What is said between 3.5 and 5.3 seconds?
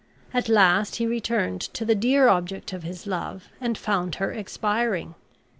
and found her expiring.